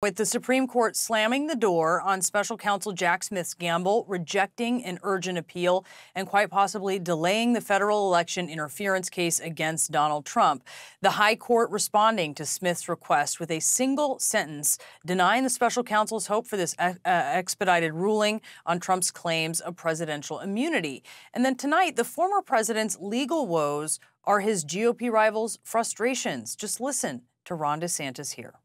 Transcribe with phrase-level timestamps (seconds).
[0.00, 5.00] With the Supreme Court slamming the door on special counsel Jack Smith's gamble, rejecting an
[5.02, 10.62] urgent appeal, and quite possibly delaying the federal election interference case against Donald Trump.
[11.00, 16.28] The High Court responding to Smith's request with a single sentence denying the special counsel's
[16.28, 21.02] hope for this uh, expedited ruling on Trump's claims of presidential immunity.
[21.34, 26.54] And then tonight, the former president's legal woes are his GOP rivals' frustrations.
[26.54, 28.60] Just listen to Ron DeSantis here.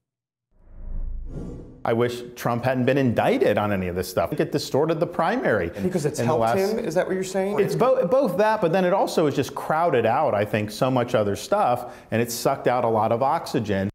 [1.85, 4.31] I wish Trump hadn't been indicted on any of this stuff.
[4.33, 5.69] It distorted the primary.
[5.81, 6.79] Because it's helped last, him?
[6.79, 7.59] Is that what you're saying?
[7.59, 10.89] It's both, both that, but then it also has just crowded out, I think, so
[10.89, 13.89] much other stuff, and it sucked out a lot of oxygen.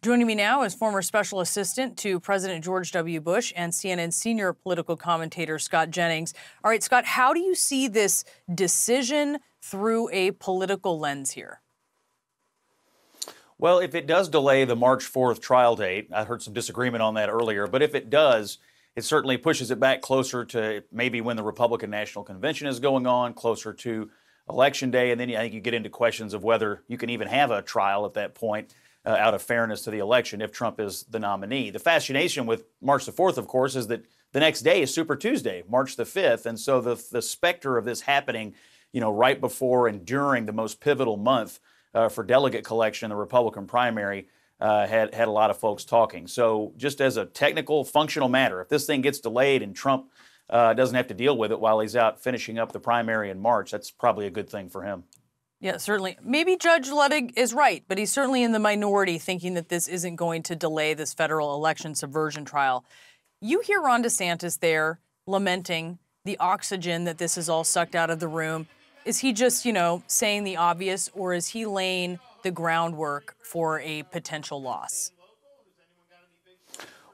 [0.00, 3.20] Joining me now is former special assistant to President George W.
[3.20, 6.34] Bush and CNN senior political commentator Scott Jennings.
[6.64, 11.60] All right, Scott, how do you see this decision through a political lens here?
[13.60, 17.14] Well, if it does delay the March 4th trial date, I heard some disagreement on
[17.14, 18.58] that earlier, but if it does,
[18.94, 23.06] it certainly pushes it back closer to maybe when the Republican National Convention is going
[23.06, 24.10] on, closer to
[24.48, 25.10] Election Day.
[25.10, 27.60] And then I think you get into questions of whether you can even have a
[27.60, 28.72] trial at that point
[29.04, 31.70] uh, out of fairness to the election if Trump is the nominee.
[31.70, 35.16] The fascination with March the 4th, of course, is that the next day is Super
[35.16, 36.46] Tuesday, March the 5th.
[36.46, 38.54] And so the, the specter of this happening,
[38.92, 41.58] you know, right before and during the most pivotal month
[41.94, 44.28] uh, for delegate collection in the Republican primary
[44.60, 46.26] uh, had had a lot of folks talking.
[46.26, 50.10] So just as a technical, functional matter, if this thing gets delayed and Trump
[50.50, 53.40] uh, doesn't have to deal with it while he's out finishing up the primary in
[53.40, 55.04] March, that's probably a good thing for him.
[55.60, 56.16] Yeah, certainly.
[56.22, 60.14] Maybe Judge Luttig is right, but he's certainly in the minority thinking that this isn't
[60.16, 62.84] going to delay this federal election subversion trial.
[63.40, 68.20] You hear Ron DeSantis there lamenting the oxygen that this is all sucked out of
[68.20, 68.68] the room.
[69.04, 73.80] Is he just, you know, saying the obvious, or is he laying the groundwork for
[73.80, 75.12] a potential loss?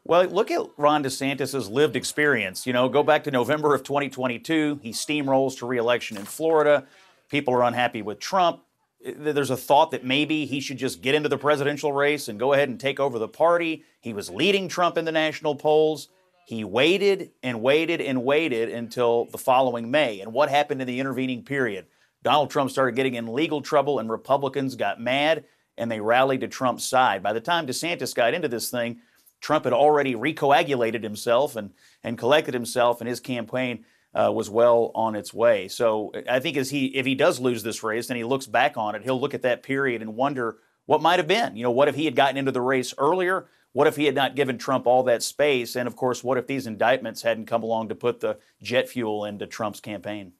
[0.06, 2.66] Well, look at Ron DeSantis' lived experience.
[2.66, 4.80] You know, go back to November of 2022.
[4.82, 6.86] He steamrolls to reelection in Florida.
[7.30, 8.60] People are unhappy with Trump.
[9.02, 12.52] There's a thought that maybe he should just get into the presidential race and go
[12.52, 13.82] ahead and take over the party.
[14.00, 16.08] He was leading Trump in the national polls.
[16.46, 20.20] He waited and waited and waited until the following May.
[20.20, 21.86] And what happened in the intervening period?
[22.22, 25.44] Donald Trump started getting in legal trouble, and Republicans got mad
[25.76, 27.22] and they rallied to Trump's side.
[27.22, 29.00] By the time DeSantis got into this thing,
[29.40, 31.70] Trump had already recoagulated himself and,
[32.02, 33.84] and collected himself, and his campaign
[34.14, 35.68] uh, was well on its way.
[35.68, 38.76] So I think as he, if he does lose this race and he looks back
[38.76, 41.56] on it, he'll look at that period and wonder what might have been.
[41.56, 43.48] You know, what if he had gotten into the race earlier?
[43.74, 45.74] What if he had not given Trump all that space?
[45.74, 49.24] And of course, what if these indictments hadn't come along to put the jet fuel
[49.24, 50.32] into Trump's campaign?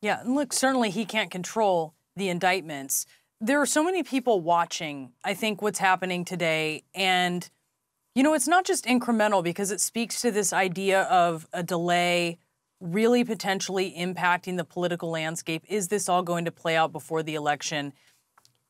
[0.00, 3.04] Yeah, and look, certainly he can't control the indictments.
[3.40, 6.84] There are so many people watching, I think, what's happening today.
[6.94, 7.48] And,
[8.14, 12.38] you know, it's not just incremental because it speaks to this idea of a delay
[12.80, 15.62] really potentially impacting the political landscape.
[15.68, 17.92] Is this all going to play out before the election?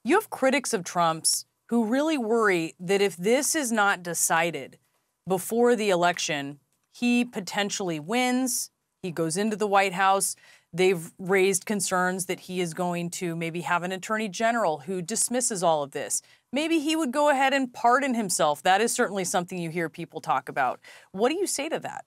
[0.02, 4.78] You have critics of Trump's who really worry that if this is not decided
[5.26, 6.58] before the election,
[6.92, 8.70] he potentially wins,
[9.02, 10.34] he goes into the White House.
[10.72, 15.62] They've raised concerns that he is going to maybe have an attorney general who dismisses
[15.62, 16.20] all of this.
[16.52, 18.62] Maybe he would go ahead and pardon himself.
[18.62, 20.80] That is certainly something you hear people talk about.
[21.12, 22.04] What do you say to that?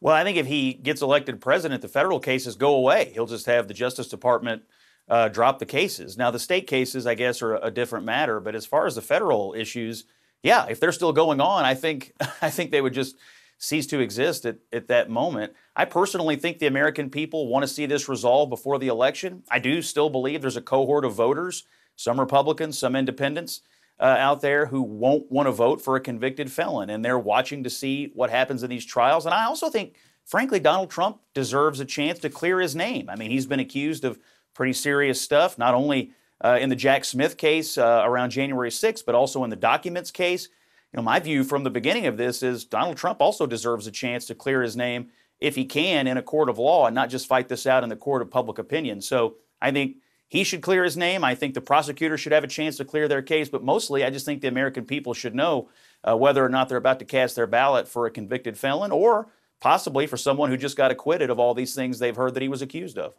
[0.00, 3.10] Well, I think if he gets elected president, the federal cases go away.
[3.14, 4.62] He'll just have the Justice Department
[5.08, 6.16] uh, drop the cases.
[6.16, 8.40] Now, the state cases, I guess, are a different matter.
[8.40, 10.04] But as far as the federal issues,
[10.42, 13.16] yeah, if they're still going on, I think I think they would just
[13.58, 15.52] cease to exist at, at that moment.
[15.74, 19.42] I personally think the American people want to see this resolved before the election.
[19.50, 21.64] I do still believe there's a cohort of voters,
[21.96, 23.62] some Republicans, some independents,
[24.00, 27.64] uh, out there who won't want to vote for a convicted felon, and they're watching
[27.64, 29.26] to see what happens in these trials.
[29.26, 29.96] And I also think,
[30.28, 33.08] frankly, Donald Trump deserves a chance to clear his name.
[33.08, 34.18] I mean, he's been accused of
[34.54, 36.12] pretty serious stuff, not only
[36.44, 40.10] uh, in the Jack Smith case uh, around January 6th, but also in the documents
[40.10, 40.48] case.
[40.92, 43.90] You know, my view from the beginning of this is Donald Trump also deserves a
[43.90, 45.08] chance to clear his name
[45.40, 47.88] if he can in a court of law and not just fight this out in
[47.88, 49.00] the court of public opinion.
[49.00, 49.96] So I think
[50.28, 51.24] he should clear his name.
[51.24, 53.48] I think the prosecutor should have a chance to clear their case.
[53.48, 55.70] But mostly, I just think the American people should know
[56.06, 59.28] uh, whether or not they're about to cast their ballot for a convicted felon or
[59.60, 62.48] possibly for someone who just got acquitted of all these things they've heard that he
[62.48, 63.14] was accused of.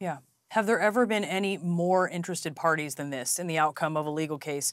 [0.00, 0.18] Yeah.
[0.52, 4.10] Have there ever been any more interested parties than this in the outcome of a
[4.10, 4.72] legal case?